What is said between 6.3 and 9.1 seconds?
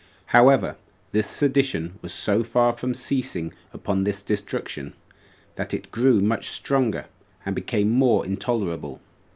stronger, and became more intolerable.